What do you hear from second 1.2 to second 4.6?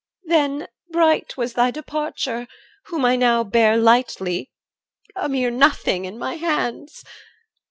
was thy departure, whom I now Bear lightly,